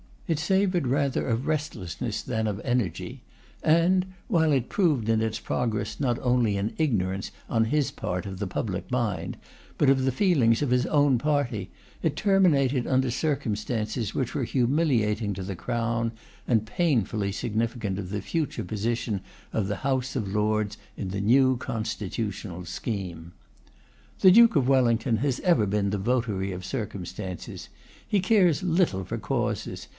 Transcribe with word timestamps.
It 0.27 0.39
savoured 0.39 0.87
rather 0.87 1.27
of 1.27 1.45
restlessness 1.45 2.21
than 2.21 2.47
of 2.47 2.61
energy; 2.63 3.21
and, 3.61 4.05
while 4.29 4.53
it 4.53 4.69
proved 4.69 5.09
in 5.09 5.21
its 5.21 5.41
progress 5.41 5.99
not 5.99 6.17
only 6.19 6.55
an 6.57 6.73
ignorance 6.77 7.31
on 7.49 7.65
his 7.65 7.91
part 7.91 8.25
of 8.25 8.39
the 8.39 8.47
public 8.47 8.89
mind, 8.89 9.35
but 9.77 9.89
of 9.89 10.05
the 10.05 10.11
feelings 10.11 10.61
of 10.61 10.71
his 10.71 10.85
own 10.85 11.17
party, 11.19 11.69
it 12.01 12.15
terminated 12.15 12.87
under 12.87 13.11
circumstances 13.11 14.15
which 14.15 14.33
were 14.33 14.45
humiliating 14.45 15.33
to 15.33 15.43
the 15.43 15.55
Crown, 15.55 16.13
and 16.47 16.65
painfully 16.65 17.33
significant 17.33 17.99
of 17.99 18.09
the 18.09 18.21
future 18.21 18.63
position 18.63 19.19
of 19.53 19.67
the 19.67 19.81
House 19.85 20.15
of 20.15 20.29
Lords 20.29 20.77
in 20.95 21.09
the 21.09 21.21
new 21.21 21.57
constitutional 21.57 22.63
scheme. 22.63 23.33
The 24.21 24.31
Duke 24.31 24.55
of 24.55 24.67
Wellington 24.69 25.17
has 25.17 25.41
ever 25.41 25.65
been 25.67 25.89
the 25.89 25.97
votary 25.97 26.53
of 26.53 26.63
circumstances. 26.63 27.67
He 28.07 28.19
cares 28.21 28.63
little 28.63 29.03
for 29.03 29.17
causes. 29.17 29.89